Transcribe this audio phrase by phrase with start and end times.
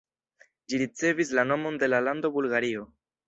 [0.71, 2.89] Ĝi ricevis la nomon de la lando Bulgario.